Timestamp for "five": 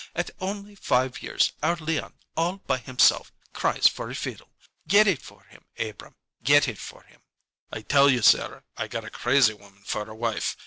0.73-1.21